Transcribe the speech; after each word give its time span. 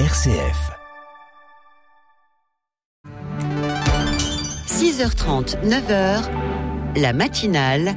RCF. 0.00 0.72
6h30, 4.66 5.56
9h, 5.62 7.00
la 7.00 7.12
matinale. 7.12 7.94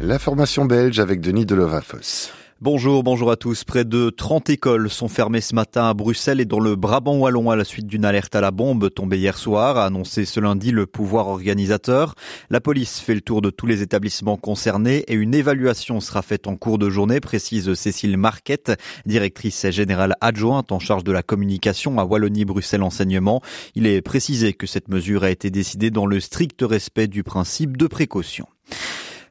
La 0.00 0.18
formation 0.18 0.64
belge 0.64 0.98
avec 0.98 1.20
Denis 1.20 1.46
Delovafos. 1.46 2.32
Bonjour, 2.62 3.02
bonjour 3.02 3.30
à 3.30 3.36
tous. 3.36 3.64
Près 3.64 3.86
de 3.86 4.10
30 4.10 4.50
écoles 4.50 4.90
sont 4.90 5.08
fermées 5.08 5.40
ce 5.40 5.54
matin 5.54 5.88
à 5.88 5.94
Bruxelles 5.94 6.42
et 6.42 6.44
dans 6.44 6.60
le 6.60 6.76
Brabant 6.76 7.16
wallon 7.16 7.48
à 7.48 7.56
la 7.56 7.64
suite 7.64 7.86
d'une 7.86 8.04
alerte 8.04 8.36
à 8.36 8.42
la 8.42 8.50
bombe 8.50 8.90
tombée 8.90 9.16
hier 9.16 9.38
soir, 9.38 9.78
a 9.78 9.86
annoncé 9.86 10.26
ce 10.26 10.40
lundi 10.40 10.70
le 10.70 10.84
pouvoir 10.84 11.28
organisateur. 11.28 12.14
La 12.50 12.60
police 12.60 13.00
fait 13.00 13.14
le 13.14 13.22
tour 13.22 13.40
de 13.40 13.48
tous 13.48 13.64
les 13.64 13.80
établissements 13.80 14.36
concernés 14.36 15.04
et 15.08 15.14
une 15.14 15.34
évaluation 15.34 16.00
sera 16.00 16.20
faite 16.20 16.46
en 16.48 16.56
cours 16.56 16.76
de 16.76 16.90
journée, 16.90 17.18
précise 17.20 17.72
Cécile 17.72 18.18
Marquette, 18.18 18.72
directrice 19.06 19.70
générale 19.70 20.14
adjointe 20.20 20.70
en 20.70 20.80
charge 20.80 21.02
de 21.02 21.12
la 21.12 21.22
communication 21.22 21.98
à 21.98 22.04
Wallonie-Bruxelles 22.04 22.82
Enseignement. 22.82 23.40
Il 23.74 23.86
est 23.86 24.02
précisé 24.02 24.52
que 24.52 24.66
cette 24.66 24.88
mesure 24.88 25.24
a 25.24 25.30
été 25.30 25.48
décidée 25.48 25.90
dans 25.90 26.04
le 26.04 26.20
strict 26.20 26.60
respect 26.60 27.08
du 27.08 27.22
principe 27.22 27.78
de 27.78 27.86
précaution. 27.86 28.46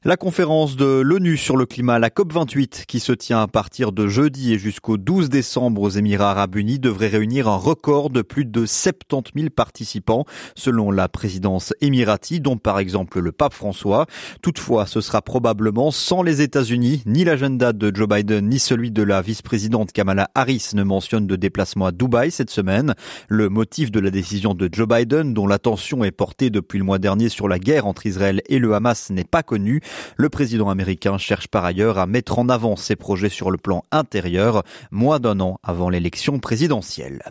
La 0.05 0.15
conférence 0.15 0.77
de 0.77 1.01
l'ONU 1.01 1.35
sur 1.35 1.57
le 1.57 1.65
climat, 1.65 1.99
la 1.99 2.07
COP28, 2.07 2.85
qui 2.85 3.01
se 3.01 3.11
tient 3.11 3.41
à 3.41 3.47
partir 3.47 3.91
de 3.91 4.07
jeudi 4.07 4.53
et 4.53 4.57
jusqu'au 4.57 4.95
12 4.95 5.27
décembre 5.27 5.81
aux 5.81 5.89
Émirats 5.89 6.31
arabes 6.31 6.55
unis, 6.55 6.79
devrait 6.79 7.09
réunir 7.09 7.49
un 7.49 7.57
record 7.57 8.09
de 8.09 8.21
plus 8.21 8.45
de 8.45 8.65
70 8.65 9.33
000 9.35 9.49
participants, 9.53 10.23
selon 10.55 10.91
la 10.91 11.09
présidence 11.09 11.73
émirati, 11.81 12.39
dont 12.39 12.55
par 12.55 12.79
exemple 12.79 13.19
le 13.19 13.33
pape 13.33 13.53
François. 13.53 14.05
Toutefois, 14.41 14.85
ce 14.85 15.01
sera 15.01 15.21
probablement 15.21 15.91
sans 15.91 16.23
les 16.23 16.41
États-Unis, 16.41 17.03
ni 17.05 17.25
l'agenda 17.25 17.73
de 17.73 17.93
Joe 17.93 18.07
Biden, 18.07 18.47
ni 18.47 18.59
celui 18.59 18.91
de 18.91 19.03
la 19.03 19.21
vice-présidente 19.21 19.91
Kamala 19.91 20.29
Harris 20.33 20.69
ne 20.75 20.83
mentionnent 20.83 21.27
de 21.27 21.35
déplacement 21.35 21.87
à 21.87 21.91
Dubaï 21.91 22.31
cette 22.31 22.51
semaine. 22.51 22.95
Le 23.27 23.49
motif 23.49 23.91
de 23.91 23.99
la 23.99 24.11
décision 24.11 24.53
de 24.53 24.69
Joe 24.71 24.87
Biden, 24.87 25.33
dont 25.33 25.45
l'attention 25.45 26.05
est 26.05 26.11
portée 26.11 26.51
depuis 26.51 26.79
le 26.79 26.85
mois 26.85 26.99
dernier 26.99 27.27
sur 27.27 27.49
la 27.49 27.59
guerre 27.59 27.85
entre 27.85 28.05
Israël 28.05 28.41
et 28.47 28.59
le 28.59 28.73
Hamas, 28.73 29.09
n'est 29.09 29.25
pas 29.25 29.43
connu. 29.43 29.81
Le 30.17 30.29
président 30.29 30.69
américain 30.69 31.17
cherche 31.17 31.47
par 31.47 31.65
ailleurs 31.65 31.97
à 31.97 32.05
mettre 32.05 32.39
en 32.39 32.49
avant 32.49 32.75
ses 32.75 32.95
projets 32.95 33.29
sur 33.29 33.51
le 33.51 33.57
plan 33.57 33.83
intérieur, 33.91 34.63
moins 34.91 35.19
d'un 35.19 35.39
an 35.39 35.59
avant 35.63 35.89
l'élection 35.89 36.39
présidentielle. 36.39 37.23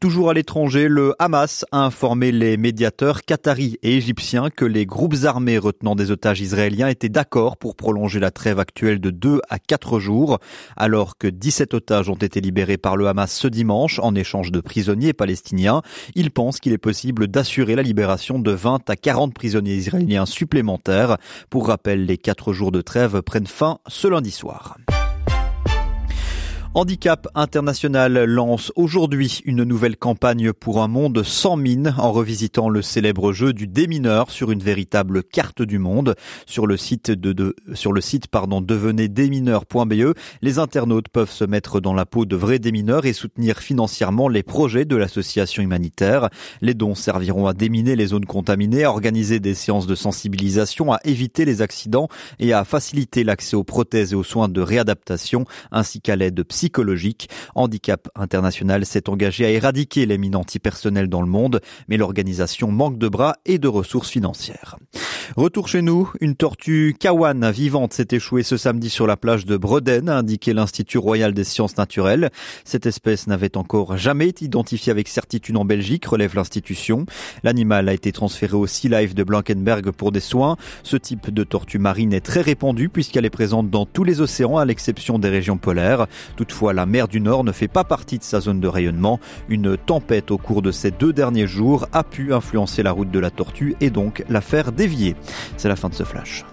Toujours 0.00 0.30
à 0.30 0.34
l'étranger, 0.34 0.88
le 0.88 1.14
Hamas 1.18 1.64
a 1.72 1.78
informé 1.78 2.32
les 2.32 2.56
médiateurs 2.56 3.22
qataris 3.24 3.78
et 3.82 3.96
égyptiens 3.96 4.50
que 4.50 4.64
les 4.64 4.86
groupes 4.86 5.24
armés 5.24 5.58
retenant 5.58 5.94
des 5.94 6.10
otages 6.10 6.40
israéliens 6.40 6.88
étaient 6.88 7.08
d'accord 7.08 7.56
pour 7.56 7.76
prolonger 7.76 8.20
la 8.20 8.30
trêve 8.30 8.58
actuelle 8.58 9.00
de 9.00 9.10
2 9.10 9.40
à 9.48 9.58
4 9.58 9.98
jours, 9.98 10.38
alors 10.76 11.16
que 11.16 11.28
17 11.28 11.74
otages 11.74 12.08
ont 12.08 12.14
été 12.14 12.40
libérés 12.40 12.76
par 12.76 12.96
le 12.96 13.06
Hamas 13.08 13.32
ce 13.32 13.48
dimanche 13.48 13.98
en 14.00 14.14
échange 14.14 14.52
de 14.52 14.60
prisonniers 14.60 15.12
palestiniens. 15.12 15.82
Ils 16.14 16.30
pensent 16.30 16.60
qu'il 16.60 16.72
est 16.72 16.78
possible 16.78 17.28
d'assurer 17.28 17.74
la 17.74 17.82
libération 17.82 18.38
de 18.38 18.50
20 18.50 18.88
à 18.90 18.96
40 18.96 19.34
prisonniers 19.34 19.74
israéliens 19.74 20.26
supplémentaires. 20.26 21.16
Pour 21.50 21.66
les 21.94 22.18
quatre 22.18 22.52
jours 22.52 22.72
de 22.72 22.80
trêve 22.80 23.22
prennent 23.22 23.46
fin 23.46 23.78
ce 23.86 24.08
lundi 24.08 24.30
soir. 24.30 24.76
Handicap 26.74 27.26
International 27.34 28.24
lance 28.24 28.70
aujourd'hui 28.76 29.40
une 29.46 29.64
nouvelle 29.64 29.96
campagne 29.96 30.52
pour 30.52 30.82
un 30.82 30.88
monde 30.88 31.22
sans 31.22 31.56
mines 31.56 31.94
en 31.96 32.12
revisitant 32.12 32.68
le 32.68 32.82
célèbre 32.82 33.32
jeu 33.32 33.54
du 33.54 33.66
démineur 33.66 34.30
sur 34.30 34.50
une 34.50 34.62
véritable 34.62 35.22
carte 35.22 35.62
du 35.62 35.78
monde. 35.78 36.14
Sur 36.44 36.66
le 36.66 36.76
site 36.76 37.10
de 37.10 37.56
sur 37.72 37.94
le 37.94 38.02
site 38.02 38.26
pardon 38.26 38.60
devenez-démineur.be, 38.60 40.14
les 40.42 40.58
internautes 40.58 41.08
peuvent 41.08 41.30
se 41.30 41.44
mettre 41.44 41.80
dans 41.80 41.94
la 41.94 42.04
peau 42.04 42.26
de 42.26 42.36
vrais 42.36 42.58
démineurs 42.58 43.06
et 43.06 43.14
soutenir 43.14 43.58
financièrement 43.58 44.28
les 44.28 44.42
projets 44.42 44.84
de 44.84 44.96
l'association 44.96 45.62
humanitaire. 45.62 46.28
Les 46.60 46.74
dons 46.74 46.94
serviront 46.94 47.46
à 47.46 47.54
déminer 47.54 47.96
les 47.96 48.08
zones 48.08 48.26
contaminées, 48.26 48.84
à 48.84 48.90
organiser 48.90 49.40
des 49.40 49.54
séances 49.54 49.86
de 49.86 49.94
sensibilisation, 49.94 50.92
à 50.92 51.00
éviter 51.04 51.46
les 51.46 51.62
accidents 51.62 52.08
et 52.38 52.52
à 52.52 52.64
faciliter 52.64 53.24
l'accès 53.24 53.56
aux 53.56 53.64
prothèses 53.64 54.12
et 54.12 54.16
aux 54.16 54.24
soins 54.24 54.50
de 54.50 54.60
réadaptation 54.60 55.46
ainsi 55.72 56.02
qu'à 56.02 56.16
l'aide 56.16 56.42
psychologique 56.42 56.65
psychologique. 56.66 57.28
Handicap 57.54 58.08
International 58.16 58.84
s'est 58.84 59.08
engagé 59.08 59.46
à 59.46 59.50
éradiquer 59.50 60.04
les 60.04 60.18
mines 60.18 60.34
antipersonnelles 60.34 61.08
dans 61.08 61.22
le 61.22 61.28
monde, 61.28 61.60
mais 61.86 61.96
l'organisation 61.96 62.72
manque 62.72 62.98
de 62.98 63.08
bras 63.08 63.36
et 63.44 63.58
de 63.58 63.68
ressources 63.68 64.10
financières. 64.10 64.76
Retour 65.34 65.66
chez 65.66 65.82
nous, 65.82 66.10
une 66.20 66.36
tortue 66.36 66.94
kawan 66.98 67.50
vivante 67.50 67.92
s'est 67.92 68.06
échouée 68.12 68.44
ce 68.44 68.56
samedi 68.56 68.88
sur 68.88 69.08
la 69.08 69.16
plage 69.16 69.44
de 69.44 69.56
Breden, 69.56 70.08
a 70.08 70.18
indiqué 70.18 70.52
l'Institut 70.52 70.98
royal 70.98 71.34
des 71.34 71.42
sciences 71.42 71.76
naturelles. 71.76 72.30
Cette 72.64 72.86
espèce 72.86 73.26
n'avait 73.26 73.56
encore 73.56 73.96
jamais 73.96 74.28
été 74.28 74.44
identifiée 74.44 74.92
avec 74.92 75.08
certitude 75.08 75.56
en 75.56 75.64
Belgique, 75.64 76.06
relève 76.06 76.36
l'institution. 76.36 77.06
L'animal 77.42 77.88
a 77.88 77.92
été 77.92 78.12
transféré 78.12 78.54
au 78.54 78.68
Sea 78.68 78.88
Life 78.88 79.14
de 79.14 79.24
Blankenberg 79.24 79.90
pour 79.90 80.12
des 80.12 80.20
soins. 80.20 80.56
Ce 80.84 80.96
type 80.96 81.30
de 81.34 81.42
tortue 81.42 81.80
marine 81.80 82.12
est 82.12 82.20
très 82.20 82.40
répandu 82.40 82.88
puisqu'elle 82.88 83.24
est 83.24 83.30
présente 83.30 83.68
dans 83.68 83.84
tous 83.84 84.04
les 84.04 84.20
océans 84.20 84.58
à 84.58 84.64
l'exception 84.64 85.18
des 85.18 85.28
régions 85.28 85.58
polaires. 85.58 86.06
Toutefois, 86.36 86.72
la 86.72 86.86
mer 86.86 87.08
du 87.08 87.20
Nord 87.20 87.42
ne 87.42 87.52
fait 87.52 87.68
pas 87.68 87.84
partie 87.84 88.18
de 88.18 88.24
sa 88.24 88.40
zone 88.40 88.60
de 88.60 88.68
rayonnement. 88.68 89.18
Une 89.48 89.76
tempête 89.76 90.30
au 90.30 90.38
cours 90.38 90.62
de 90.62 90.70
ces 90.70 90.92
deux 90.92 91.12
derniers 91.12 91.48
jours 91.48 91.88
a 91.92 92.04
pu 92.04 92.32
influencer 92.32 92.84
la 92.84 92.92
route 92.92 93.10
de 93.10 93.18
la 93.18 93.30
tortue 93.30 93.74
et 93.80 93.90
donc 93.90 94.24
la 94.28 94.40
faire 94.40 94.70
dévier. 94.70 95.15
C'est 95.56 95.68
la 95.68 95.76
fin 95.76 95.88
de 95.88 95.94
ce 95.94 96.04
flash. 96.04 96.44